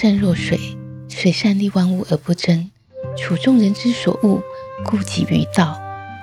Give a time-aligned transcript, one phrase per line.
[0.00, 0.60] 善若水，
[1.08, 2.70] 水善利万物而不争，
[3.16, 4.40] 处众人之所恶，
[4.84, 5.76] 故几于道。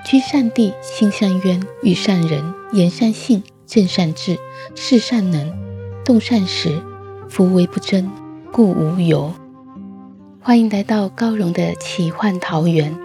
[0.06, 4.38] 居善地，心善渊，与善人，言善信，正善治，
[4.76, 5.52] 事善能，
[6.06, 6.82] 动善时，
[7.28, 8.10] 夫为不争，
[8.50, 9.34] 故无尤。
[10.42, 12.98] 欢迎来到高荣的奇幻桃源。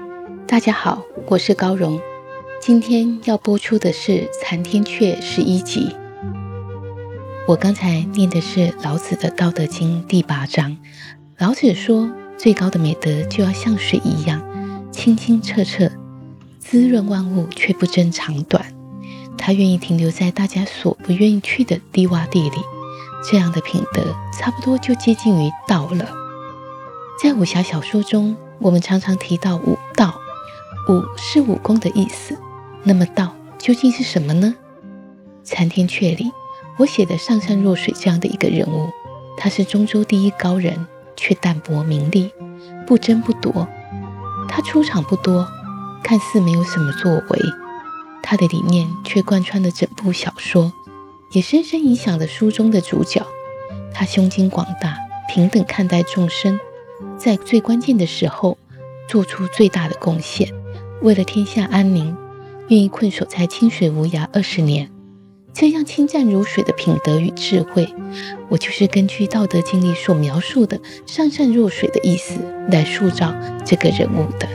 [0.47, 2.00] 大家好，我是高荣。
[2.61, 5.97] 今天要播出的是《残天阙》十一集。
[7.48, 10.77] 我刚才念的是老子的《道德经》第八章。
[11.38, 14.41] 老子说，最高的美德就要像水一样
[14.92, 15.91] 清清澈澈，
[16.60, 18.64] 滋润万物，却不争长短。
[19.36, 22.58] 他愿意停留在大家所不愿意去的低洼地里，
[23.28, 26.08] 这样的品德差不多就接近于道了。
[27.22, 30.20] 在武侠小说中，我们常常提到武道，
[30.88, 32.38] 武是武功的意思。
[32.84, 34.54] 那么道究竟是什么呢？
[35.42, 36.30] 《残天阙》里。
[36.81, 38.89] 我写的上善若水这样的一个人物，
[39.36, 42.33] 他是中州第一高人，却淡泊名利，
[42.87, 43.69] 不争不夺。
[44.48, 45.47] 他出场不多，
[46.03, 47.39] 看似没有什么作为，
[48.22, 50.72] 他的理念却贯穿了整部小说，
[51.33, 53.27] 也深深影响了书中的主角。
[53.92, 54.97] 他胸襟广大，
[55.28, 56.59] 平等看待众生，
[57.19, 58.56] 在最关键的时候
[59.06, 60.50] 做出最大的贡献，
[61.03, 62.16] 为了天下安宁，
[62.69, 64.91] 愿意困守在清水无涯二十年。
[65.53, 67.94] 这样清湛如水的品德与智慧，
[68.49, 72.41] 我就是根据《道德经》里所描述的“上善若水”的意思
[72.71, 73.34] 来塑造
[73.65, 74.49] 这个人物的。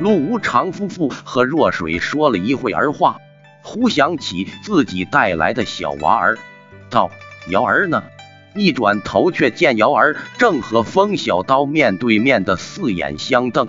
[0.00, 3.18] 陆无常夫妇和若水说了一会儿话，
[3.62, 6.38] 忽想起自己带来的小娃儿，
[6.90, 7.08] 道。
[7.50, 8.04] 瑶儿呢？
[8.54, 13.68] 一转头，却见瑶儿正和风小刀面对面的四眼相瞪。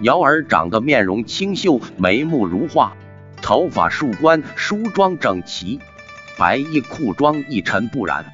[0.00, 2.96] 瑶儿长得面容清秀，眉目如画，
[3.40, 5.80] 头发束冠，梳妆整齐，
[6.36, 8.24] 白衣裤装一尘不染，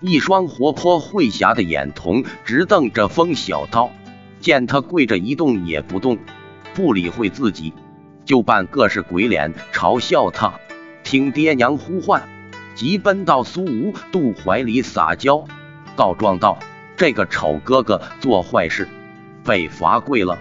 [0.00, 3.90] 一双活泼慧霞的眼瞳直瞪着风小刀。
[4.40, 6.18] 见他跪着一动也不动，
[6.74, 7.74] 不理会自己，
[8.24, 10.54] 就扮各式鬼脸嘲笑他。
[11.02, 12.22] 听爹娘呼唤。
[12.74, 15.44] 急奔到苏无度怀里撒娇，
[15.96, 16.58] 告状道
[16.96, 18.88] ：“这个丑哥哥做坏事，
[19.44, 20.38] 被罚跪了。”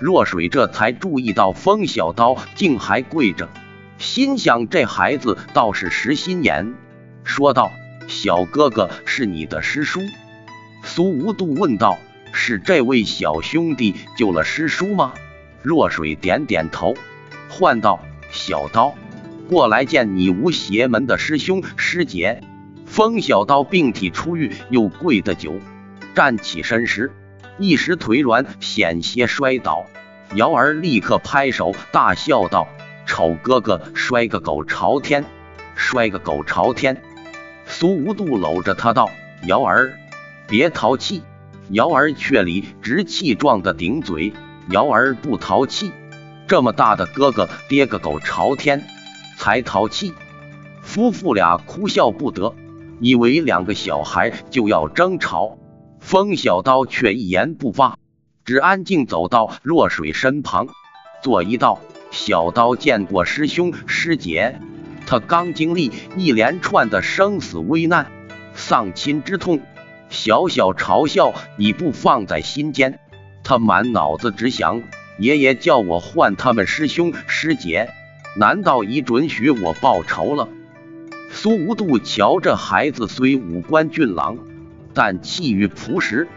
[0.00, 3.48] 若水这才注意到风小刀竟还跪着，
[3.98, 6.74] 心想这孩子倒是实心眼，
[7.24, 7.72] 说道
[8.06, 10.00] ：“小哥哥是你的师叔？”
[10.84, 11.98] 苏无度问道
[12.32, 15.14] ：“是这位小兄弟救了师叔吗？”
[15.62, 16.94] 若水点点头，
[17.48, 17.98] 唤道
[18.30, 18.94] ：“小刀。”
[19.48, 22.42] 过来见你无邪门的师兄师姐。
[22.84, 25.58] 风小刀病体初愈，又跪得久，
[26.14, 27.10] 站起身时
[27.58, 29.86] 一时腿软，险些摔倒。
[30.34, 32.68] 瑶儿立刻拍手大笑道
[33.06, 35.24] ：“丑哥哥摔个狗朝天，
[35.74, 37.00] 摔个狗朝天！”
[37.64, 39.10] 苏无度搂着他道
[39.48, 39.94] ：“瑶儿，
[40.46, 41.22] 别淘气。”
[41.70, 44.34] 瑶儿却理直气壮的顶嘴
[44.68, 45.90] ：“瑶儿不淘气，
[46.46, 48.84] 这么大的哥哥跌个狗朝天。”
[49.38, 50.12] 才淘气，
[50.82, 52.56] 夫妇俩哭笑不得，
[53.00, 55.56] 以为两个小孩就要争吵。
[56.00, 57.96] 风小刀却一言不发，
[58.44, 60.66] 只安静走到若水身旁，
[61.22, 61.78] 作揖道
[62.10, 64.60] ：“小刀见过师兄师姐，
[65.06, 68.10] 他刚经历一连串的生死危难、
[68.54, 69.60] 丧亲之痛，
[70.10, 72.98] 小小嘲笑你不放在心间。
[73.44, 74.82] 他满脑子只想，
[75.20, 77.90] 爷爷叫我唤他们师兄师姐。”
[78.38, 80.48] 难道已准许我报仇了？
[81.32, 84.38] 苏无度瞧这孩子虽五官俊朗，
[84.94, 86.28] 但气宇朴实，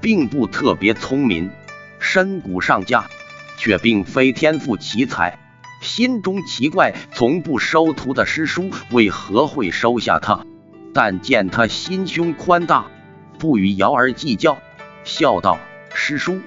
[0.00, 1.48] 并不特别聪明，
[2.00, 3.04] 身骨上佳，
[3.56, 5.38] 却并非天赋奇才。
[5.80, 10.44] 心中奇怪，从不收徒的师叔为何会收下他？
[10.92, 12.86] 但见他心胸宽大，
[13.38, 14.58] 不与瑶儿计较，
[15.04, 15.60] 笑道
[15.94, 16.40] ：“师叔，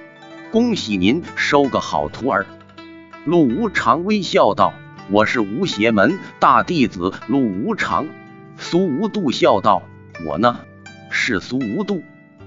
[0.50, 2.44] 恭喜您收个好徒儿。”
[3.24, 4.74] 陆无常微笑道
[5.10, 8.06] ：“我是无邪门大弟子陆无常。”
[8.58, 9.82] 苏无度笑道
[10.26, 10.58] ：“我呢，
[11.10, 12.02] 是苏无度。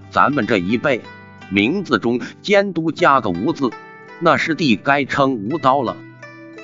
[0.09, 1.01] 咱们这一辈
[1.49, 3.69] 名字中监督加个无字，
[4.19, 5.95] 那师弟该称无刀了。”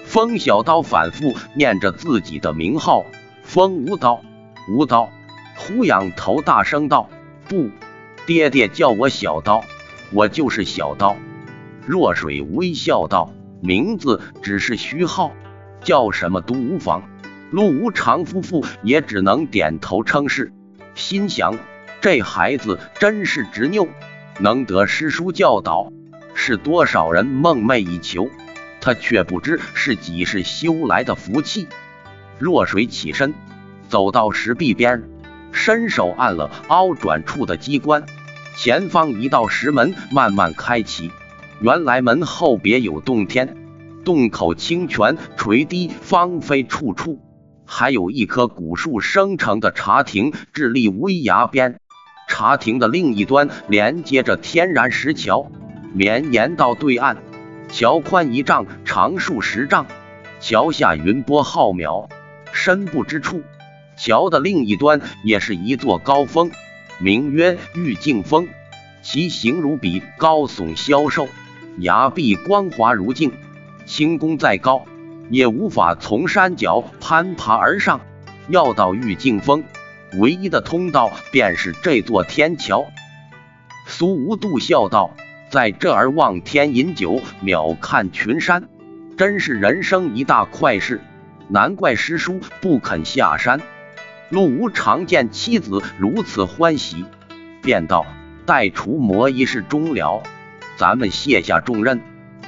[0.06, 3.06] 风小刀反复念着自己的名号
[3.44, 4.22] ：“风无刀，
[4.70, 5.10] 无刀。”
[5.56, 7.10] 胡仰头大声道
[7.50, 7.70] ：“不，
[8.26, 9.64] 爹爹叫我小刀，
[10.14, 11.16] 我就是小刀。”
[11.88, 15.32] 若水微笑道：“名字只是虚号，
[15.88, 17.04] 叫什么都无妨。”
[17.50, 20.52] 陆无常夫妇也只能点头称是，
[20.96, 21.58] 心想
[22.02, 23.88] 这孩子真是执拗，
[24.40, 25.94] 能得师叔教导，
[26.34, 28.30] 是多少人梦寐以求。
[28.82, 31.70] 他却不知是几世修来的福气。
[32.38, 33.34] 若水起身，
[33.88, 35.04] 走到石壁边，
[35.54, 38.04] 伸手按了凹转处的机关，
[38.58, 41.12] 前方一道石门慢慢开启。
[41.62, 43.56] 原来门后别有洞天，
[44.08, 47.20] 洞口清泉垂滴，芳菲处处，
[47.66, 51.82] 还有一棵古树生成的茶亭伫立危崖边。
[52.30, 55.52] 茶亭的另一端连接着天然石桥，
[55.92, 57.18] 绵延到对岸。
[57.68, 59.86] 桥宽一丈，长数十丈，
[60.40, 62.08] 桥下云波浩渺，
[62.54, 63.42] 深不知处。
[63.98, 66.50] 桥的另一端也是一座高峰，
[66.98, 68.48] 名曰玉净峰，
[69.02, 71.28] 其形如笔，高耸消瘦，
[71.80, 73.34] 崖壁光滑如镜。
[73.88, 74.86] 轻功再高，
[75.32, 78.02] 也无法从山脚攀爬而上。
[78.50, 79.64] 要到玉净峰，
[80.20, 82.86] 唯一的通道便是这座天桥。
[83.88, 85.16] 苏无度笑道。
[85.50, 88.68] 在这儿望天饮酒，秒看群山，
[89.18, 91.00] 真是人生一大快事。
[91.48, 93.62] 难怪师叔不肯下山。
[94.30, 97.06] 陆无常见妻子如此欢喜，
[97.62, 98.06] 便道
[98.46, 100.22] ：“待除魔一事终了，
[100.76, 102.02] 咱们卸下重任，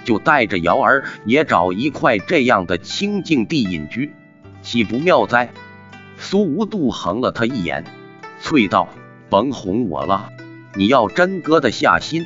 [0.03, 4.13] 就带着瑶儿也找一块这样的清净地隐居，
[4.61, 5.49] 岂不妙哉？”
[6.17, 7.85] 苏无度横了他一眼，
[8.41, 8.89] 啐道
[9.29, 10.29] ：“甭哄我了，
[10.75, 12.25] 你要真搁得下心。”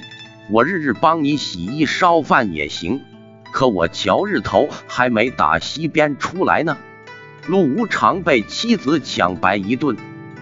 [0.51, 2.99] 我日日帮你洗衣烧饭也行，
[3.53, 6.77] 可我瞧日头还没打西边出来呢。
[7.47, 9.95] 陆无常被妻子抢白一顿，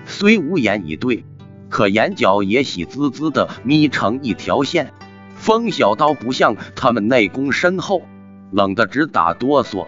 [0.07, 1.23] 虽无言以对，
[1.69, 4.91] 可眼角也喜滋滋的眯成一条线。
[5.41, 8.03] 风小刀不像他们内功深厚，
[8.51, 9.87] 冷得直打哆嗦。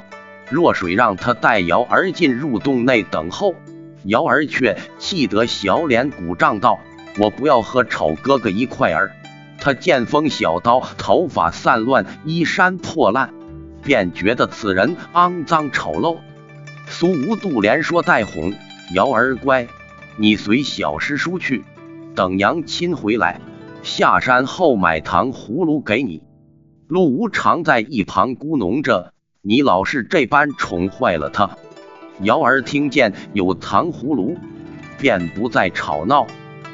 [0.49, 3.53] 若水让他带瑶儿进入洞内等候，
[4.05, 6.79] 瑶儿却气得小脸鼓胀道
[7.19, 9.11] ：“我不要和丑哥哥一块儿。”
[9.61, 13.31] 他见风小刀头发散乱，衣衫破烂，
[13.83, 16.17] 便觉得此人肮脏丑陋。
[16.87, 18.55] 苏无度连说带哄
[18.95, 19.67] ：“瑶儿乖，
[20.17, 21.63] 你随小师叔去，
[22.15, 23.39] 等娘亲回来，
[23.83, 26.23] 下山后买糖葫芦给你。”
[26.89, 31.57] 陆无常在一旁咕哝着：“你老是这般宠坏了他。”
[32.21, 34.37] 瑶儿听见有糖葫芦，
[34.99, 36.27] 便不再吵闹。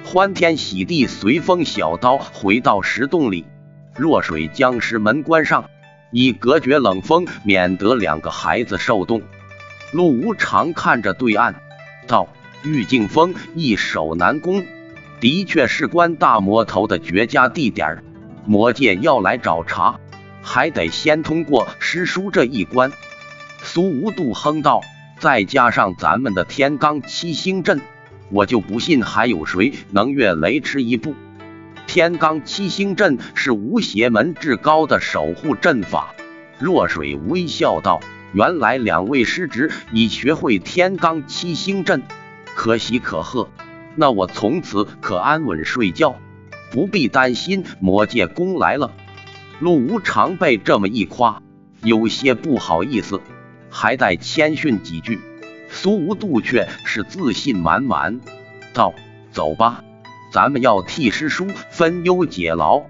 [0.03, 3.45] 欢天喜地，随风小刀回到石洞里。
[3.95, 5.69] 若水将石门关上，
[6.11, 9.21] 以隔绝冷风，免得两个孩子受冻。
[9.91, 11.56] 陆无常看着对岸，
[12.07, 12.27] 道
[12.63, 14.65] ：“玉净峰易守难攻，
[15.19, 18.04] 的确是关大魔头的绝佳地点。
[18.45, 19.95] 魔界要来找茬，
[20.42, 22.92] 还得先通过师叔这一关。”
[23.61, 24.81] 苏无度哼道
[25.19, 27.81] ：“再加上咱们的天罡七星阵。”
[28.31, 31.16] 我就不信还有谁能越雷池一步。
[31.88, 36.14] 天罡七星阵是无邪门至高的守护阵法。
[36.59, 37.99] 若水微笑道
[38.31, 42.04] ：“原来两位师侄已学会天罡七星阵，
[42.54, 43.49] 可喜可贺。
[43.99, 46.15] 那我从此可安稳睡觉，
[46.71, 48.94] 不必担心魔界攻来了。”
[49.59, 51.44] 陆无常被这么一夸，
[51.83, 53.19] 有些不好意思，
[53.69, 55.19] 还待谦逊几句。
[55.68, 58.21] 苏无度却是自信满满，
[58.73, 58.94] 道
[59.33, 59.83] ：“走吧，
[60.31, 62.83] 咱们要替师叔分忧解劳。”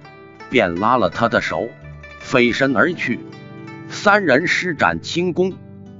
[0.51, 1.69] 便拉了他的手，
[2.19, 3.19] 飞身而去。
[3.89, 5.53] 三人施展轻功，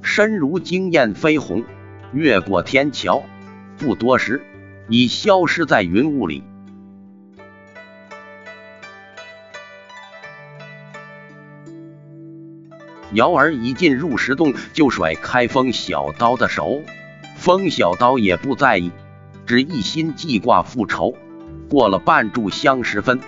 [0.04, 1.64] 身如惊燕飞鸿，
[2.14, 3.24] 越过天桥，
[3.80, 4.44] 不多时
[4.90, 6.44] 已消失在云雾里。
[13.14, 16.82] 瑶儿一进入石洞，就甩开风小刀的手，
[17.36, 18.92] 风小刀也不在意，
[19.46, 21.16] 只一心记挂复仇。
[21.70, 23.20] 过了半炷香时分，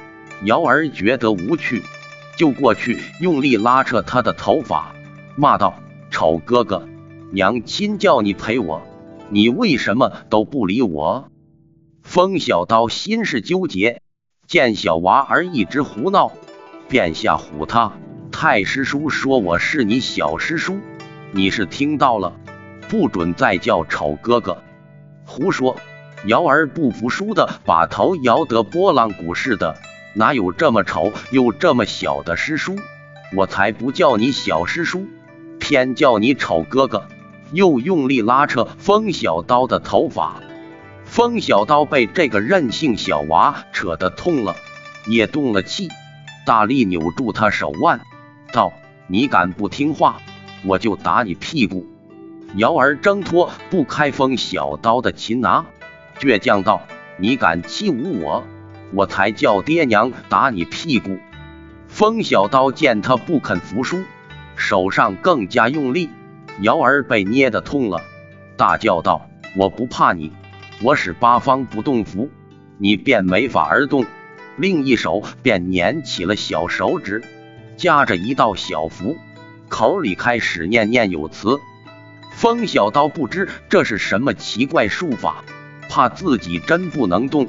[0.44, 1.84] 瑶儿觉得无趣，
[2.36, 4.94] 就过去用力拉扯他的头发，
[5.36, 5.75] 骂道
[6.12, 6.88] ：“丑哥哥，
[7.32, 8.82] 娘亲叫你陪我，
[9.30, 11.27] 你为什么都不理我？”
[12.12, 14.01] 风小刀心事纠结，
[14.46, 16.34] 见小娃儿一直胡闹，
[16.89, 17.94] 便吓唬他。
[18.34, 20.82] 太师叔说我是你小师叔，
[21.32, 22.34] 你是听到了，
[22.89, 24.62] 不准再叫丑哥哥。
[25.25, 25.77] 胡说！
[26.25, 29.77] 瑶儿不服输的把头摇得波浪鼓似的，
[30.13, 32.77] 哪有这么丑又这么小的师叔？
[33.38, 35.08] 我才不叫你小师叔，
[35.60, 37.08] 偏叫你丑哥哥！
[37.53, 40.41] 又用力拉扯风小刀的头发，
[41.12, 44.56] 风小刀被这个任性小娃扯得痛了，
[45.06, 45.89] 也动了气，
[46.46, 48.00] 大力扭住他手腕，
[48.53, 48.72] 道
[49.08, 50.22] ：“你敢不听话，
[50.63, 51.86] 我就打你屁股。”
[52.56, 55.65] 瑶儿挣脱不开风小刀的擒拿，
[56.18, 56.84] 倔强道
[57.20, 58.46] ：“你敢欺侮我，
[58.94, 61.18] 我才叫爹娘打你屁股。”
[61.91, 64.01] 风小刀见他不肯服输，
[64.56, 66.10] 手上更加用力。
[66.62, 68.01] 瑶儿被捏得痛了，
[68.56, 69.27] 大叫道
[69.58, 70.32] ：“我不怕你，
[70.83, 72.29] 我使八方不动符，
[72.77, 74.05] 你便没法而动。”
[74.57, 77.23] 另一手便捻起了小手指，
[77.77, 79.15] 夹着一道小符，
[79.69, 81.57] 口里开始念念有词。
[82.33, 85.43] 风小刀不知这是什么奇怪术法，
[85.89, 87.47] 怕自己真不能动，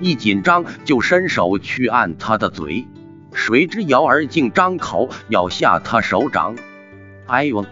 [0.00, 2.86] 一紧张就伸手去按他的嘴，
[3.32, 6.56] 谁知瑶儿竟张口咬下他手掌。
[7.26, 7.66] 哎呦！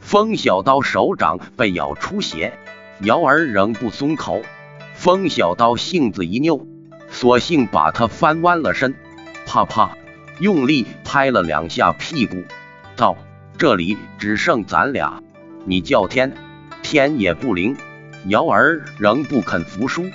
[0.00, 2.52] 风小刀手掌被咬出血，
[3.00, 4.42] 瑶儿仍不松口。
[4.96, 6.66] 风小刀性子一拗，
[7.10, 8.94] 索性把他翻弯了身，
[9.46, 9.96] 啪啪
[10.40, 12.42] 用力拍了两下屁股，
[12.96, 13.16] 道
[13.56, 15.22] ：“这里只剩咱俩，
[15.66, 16.34] 你叫天，
[16.82, 17.76] 天也不灵。”
[18.26, 20.06] 瑶儿仍不肯服输，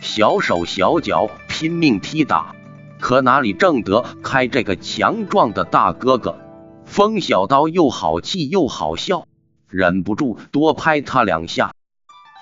[0.00, 2.54] 小手小脚拼命踢打，
[3.00, 6.38] 可哪里挣得开这个强壮的大哥哥？
[6.84, 9.26] 风小刀又好气又好笑。
[9.68, 11.72] 忍不住多拍他两下。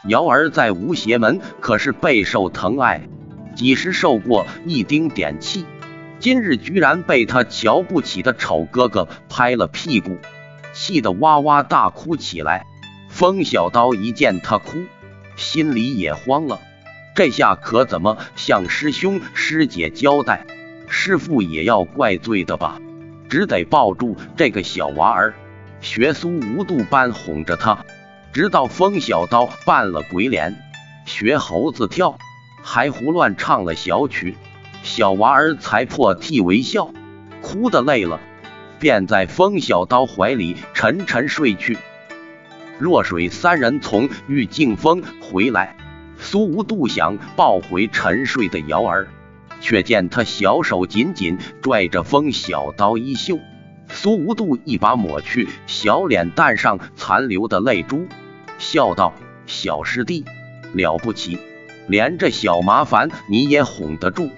[0.06, 3.08] 瑶儿在吴邪门可是备受疼爱，
[3.54, 5.64] 几时受过一丁点气？
[6.18, 10.18] 今日居然被他瞧不起的丑哥哥拍了屁股，
[10.72, 12.66] 气得哇哇大哭起来。
[13.08, 14.78] 风小刀一见他哭，
[15.36, 16.60] 心里也慌了，
[17.14, 20.44] 这下可怎么向师兄师姐交代？
[20.88, 22.78] 师傅也要怪罪的吧？
[23.30, 25.34] 只得抱住这个小娃儿。
[25.80, 27.84] 学苏无度般哄着他，
[28.34, 30.60] 直到风小刀扮了鬼脸，
[31.06, 32.18] 学猴子跳，
[32.64, 34.36] 还胡乱唱了小曲，
[34.82, 36.90] 小娃儿才破涕为笑，
[37.40, 38.18] 哭得累了，
[38.80, 41.78] 便在风小刀怀里沉沉睡去。
[42.80, 45.76] 若水三人从玉净峰回来，
[46.18, 49.06] 苏无度想抱回沉睡的瑶儿，
[49.60, 53.38] 却见他小手紧紧拽着风小刀衣袖。
[53.90, 58.08] 苏无度一把抹去小脸蛋上残留的泪珠，
[58.64, 59.12] 笑道
[59.46, 60.24] ：“小师弟
[60.72, 61.38] 了不起，
[61.86, 64.30] 连这小麻烦你也哄得住。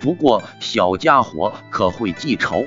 [0.00, 2.66] 不过小家伙可会记仇，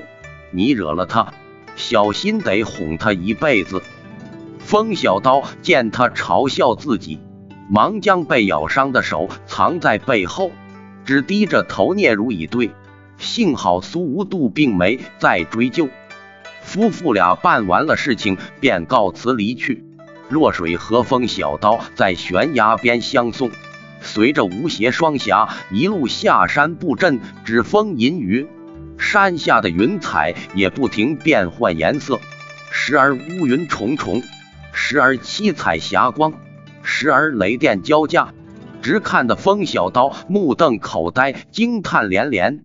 [0.52, 1.34] 你惹了他，
[1.74, 3.82] 小心得哄他一辈子。”
[4.60, 7.18] 风小刀见他嘲笑自己，
[7.68, 10.52] 忙将被咬伤的手藏在背后，
[11.04, 12.70] 只低着头嗫嚅以对。
[13.18, 15.88] 幸好苏无度并没再追究。
[16.62, 19.84] 夫妇俩办完了事情，便告辞离去。
[20.30, 23.50] 若水和风小刀在悬崖边相送，
[24.00, 28.46] 随着吴邪双侠一路下山布阵，指风引雨，
[28.96, 32.20] 山下的云彩也不停变换颜色，
[32.70, 34.22] 时而乌云重重，
[34.72, 36.32] 时而七彩霞光，
[36.84, 38.32] 时而雷电交加，
[38.80, 42.64] 直看得风小刀目瞪口呆，惊叹连连。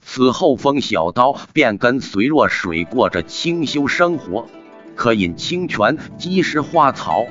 [0.00, 4.46] 此后，风小刀便跟随若水过着清修生活，
[4.94, 7.26] 可饮清泉，积食花草，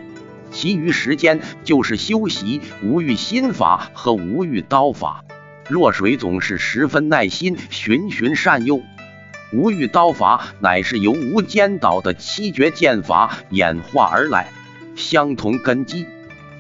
[0.52, 5.24] 其余时间就是修习无欲心法和无欲刀法。
[5.70, 8.82] 若水总是十分耐心，循循善诱。
[9.54, 14.52] 无欲刀法乃是由无间道的七绝剑法演化而来，
[14.96, 16.06] 相同根基，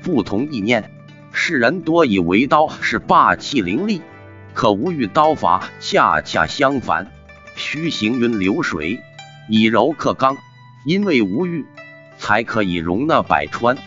[0.04, 0.92] 不同意念，
[1.32, 4.02] 世人多以为刀是霸气凌厉。
[4.54, 7.12] 可无欲刀法恰恰相反，
[7.56, 9.02] 虚行云流水，
[9.50, 10.38] 以柔克刚。
[10.86, 11.66] 因为无欲，
[12.18, 13.78] 才可以容纳百川。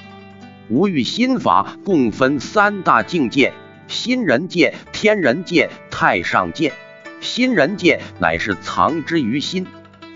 [0.69, 3.53] 无欲心法共分三大境界：
[3.87, 6.73] 心人界、天人界、太上界。
[7.21, 9.67] 心人界乃是藏之于心，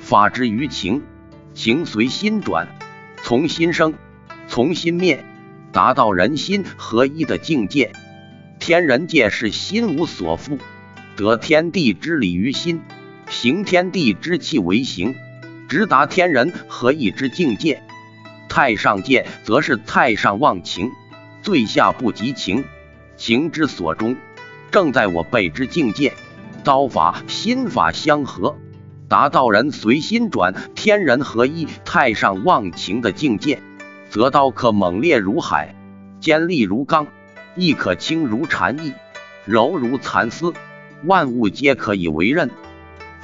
[0.00, 1.02] 发之于情，
[1.54, 2.68] 情随心转，
[3.22, 3.94] 从心生，
[4.48, 5.24] 从心灭，
[5.72, 7.92] 达到人心合一的境界。
[8.58, 10.58] 天人界是心无所缚，
[11.16, 12.82] 得天地之理于心，
[13.28, 15.14] 行天地之气为行，
[15.70, 17.80] 直达天人合一之境界。
[18.48, 20.90] 太上界则是太上忘情，
[21.42, 22.64] 最下不及情，
[23.16, 24.16] 情之所终，
[24.72, 26.12] 正在我辈之境界。
[26.64, 28.56] 刀法心法相合，
[29.08, 33.60] 达到人随心转、天人合一、太上忘情的境界，
[34.10, 35.76] 则刀可猛烈如海，
[36.18, 37.06] 尖利如钢，
[37.54, 38.92] 亦可轻如蝉翼，
[39.44, 40.52] 柔如蚕丝，
[41.04, 42.50] 万物皆可以为刃。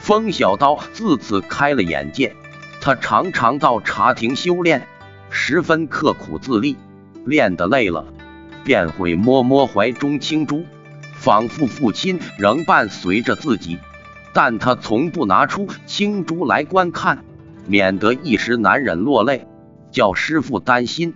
[0.06, 2.36] 风小刀自此开了眼界，
[2.80, 4.86] 他常常到茶亭修炼，
[5.30, 6.76] 十分刻苦自立，
[7.24, 8.04] 练得累了，
[8.62, 10.64] 便会摸摸怀中青珠，
[11.16, 13.80] 仿佛父亲仍伴随着自己。
[14.32, 17.24] 但他从不拿出青珠来观看，
[17.66, 19.48] 免得一时难忍落泪，
[19.90, 21.14] 叫师傅担心。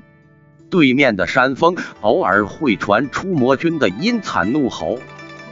[0.68, 4.98] 对面的山峰偶尔会传出魔君的阴惨怒吼，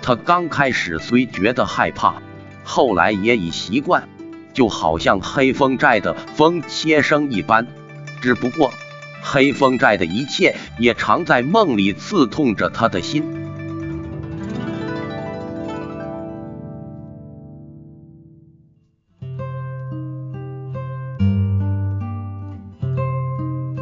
[0.03, 2.21] 他刚开始虽觉得害怕，
[2.71, 4.07] 后来也已习惯，
[4.53, 7.67] 就好像黑风寨的风切声一般。
[8.21, 8.71] 只不过，
[9.23, 13.25] 黑风寨的一切也常在梦里刺痛着他的心。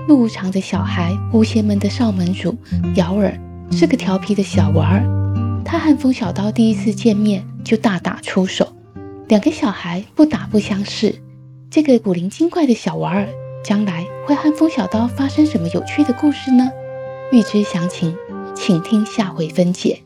[0.06, 2.56] 路长的小孩，狐邪门的少门主
[2.94, 3.36] 姚儿
[3.72, 5.04] 是个调皮的小娃儿。
[5.64, 8.75] 他和风小刀第一次见面就大打出手，
[9.28, 11.12] 两个小孩不打不相识。
[11.68, 13.28] 这个古灵精怪的小娃儿，
[13.64, 16.70] 将来会和风小刀发生什么有趣的故事呢？
[17.32, 18.16] 欲知详情，
[18.54, 20.00] 请听下回分解。